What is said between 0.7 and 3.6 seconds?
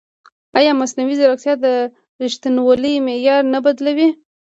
مصنوعي ځیرکتیا د ریښتینولۍ معیار نه